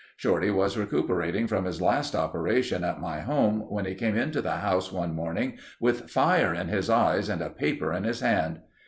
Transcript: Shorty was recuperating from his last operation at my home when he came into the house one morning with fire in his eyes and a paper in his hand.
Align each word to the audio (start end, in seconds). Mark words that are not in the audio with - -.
Shorty 0.17 0.49
was 0.49 0.79
recuperating 0.79 1.45
from 1.45 1.65
his 1.65 1.79
last 1.79 2.15
operation 2.15 2.83
at 2.83 2.99
my 2.99 3.19
home 3.19 3.59
when 3.69 3.85
he 3.85 3.93
came 3.93 4.17
into 4.17 4.41
the 4.41 4.53
house 4.55 4.91
one 4.91 5.13
morning 5.13 5.59
with 5.79 6.09
fire 6.09 6.55
in 6.55 6.69
his 6.69 6.89
eyes 6.89 7.29
and 7.29 7.39
a 7.39 7.51
paper 7.51 7.93
in 7.93 8.03
his 8.03 8.21
hand. 8.21 8.61